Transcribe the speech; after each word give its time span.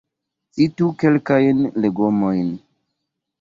Citu 0.53 0.87
kelkajn 0.99 1.59
legomojn? 1.81 2.49